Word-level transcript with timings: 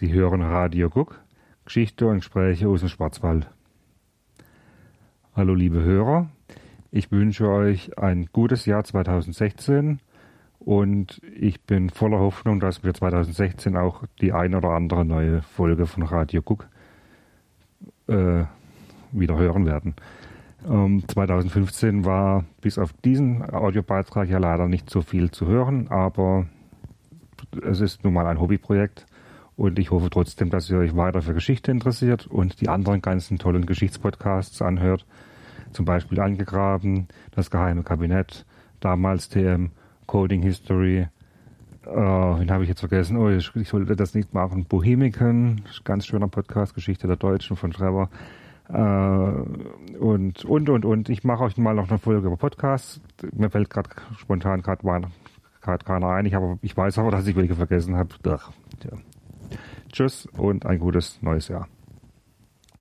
Sie 0.00 0.14
hören 0.14 0.40
Radio 0.40 0.88
Guck, 0.88 1.20
Geschichte 1.66 2.06
und 2.06 2.20
Gespräche 2.20 2.68
aus 2.68 2.80
dem 2.80 2.88
Schwarzwald. 2.88 3.50
Hallo 5.36 5.52
liebe 5.52 5.82
Hörer, 5.82 6.30
ich 6.90 7.12
wünsche 7.12 7.50
euch 7.50 7.98
ein 7.98 8.30
gutes 8.32 8.64
Jahr 8.64 8.82
2016 8.82 10.00
und 10.58 11.20
ich 11.38 11.60
bin 11.60 11.90
voller 11.90 12.18
Hoffnung, 12.18 12.60
dass 12.60 12.82
wir 12.82 12.94
2016 12.94 13.76
auch 13.76 14.04
die 14.22 14.32
ein 14.32 14.54
oder 14.54 14.70
andere 14.70 15.04
neue 15.04 15.42
Folge 15.42 15.84
von 15.84 16.02
Radio 16.04 16.40
Guck 16.40 16.66
äh, 18.06 18.44
wieder 19.12 19.36
hören 19.36 19.66
werden. 19.66 19.96
Ähm, 20.66 21.06
2015 21.06 22.06
war 22.06 22.46
bis 22.62 22.78
auf 22.78 22.94
diesen 23.04 23.42
Audiobeitrag 23.52 24.30
ja 24.30 24.38
leider 24.38 24.66
nicht 24.66 24.88
so 24.88 25.02
viel 25.02 25.30
zu 25.30 25.46
hören, 25.46 25.88
aber 25.88 26.46
es 27.62 27.82
ist 27.82 28.02
nun 28.02 28.14
mal 28.14 28.26
ein 28.26 28.40
Hobbyprojekt 28.40 29.04
und 29.60 29.78
ich 29.78 29.90
hoffe 29.90 30.08
trotzdem, 30.08 30.48
dass 30.48 30.70
ihr 30.70 30.78
euch 30.78 30.96
weiter 30.96 31.20
für 31.20 31.34
Geschichte 31.34 31.70
interessiert 31.70 32.26
und 32.26 32.62
die 32.62 32.70
anderen 32.70 33.02
ganzen 33.02 33.38
tollen 33.38 33.66
Geschichtspodcasts 33.66 34.62
anhört. 34.62 35.04
Zum 35.72 35.84
Beispiel 35.84 36.18
Angegraben, 36.18 37.08
Das 37.32 37.50
geheime 37.50 37.82
Kabinett, 37.82 38.46
damals 38.80 39.28
TM, 39.28 39.72
Coding 40.06 40.40
History, 40.40 41.08
äh, 41.84 41.90
wen 41.90 42.50
habe 42.50 42.62
ich 42.62 42.70
jetzt 42.70 42.80
vergessen? 42.80 43.18
Oh, 43.18 43.28
ich, 43.28 43.54
ich 43.54 43.68
sollte 43.68 43.96
das 43.96 44.14
nicht 44.14 44.32
machen. 44.32 44.64
Bohemiken, 44.64 45.60
ganz 45.84 46.06
schöner 46.06 46.28
Podcast, 46.28 46.74
Geschichte 46.74 47.06
der 47.06 47.16
Deutschen 47.16 47.54
von 47.54 47.70
Trevor. 47.70 48.08
Äh, 48.70 48.72
und, 49.98 50.42
und, 50.42 50.70
und, 50.70 50.84
und. 50.86 51.10
Ich 51.10 51.22
mache 51.22 51.44
euch 51.44 51.58
mal 51.58 51.74
noch 51.74 51.90
eine 51.90 51.98
Folge 51.98 52.28
über 52.28 52.38
Podcasts. 52.38 53.02
Mir 53.34 53.50
fällt 53.50 53.68
gerade 53.68 53.90
spontan 54.16 54.62
gerade 54.62 54.82
keiner 55.84 56.08
ein. 56.08 56.24
Ich, 56.24 56.32
habe, 56.32 56.58
ich 56.62 56.74
weiß 56.74 56.96
aber, 56.96 57.10
dass 57.10 57.26
ich 57.26 57.36
welche 57.36 57.56
vergessen 57.56 57.96
habe. 57.96 58.14
Ach, 58.26 58.52
ja. 58.84 58.96
Tschüss 59.92 60.26
und 60.36 60.66
ein 60.66 60.78
gutes 60.78 61.20
neues 61.22 61.48
Jahr. 61.48 61.68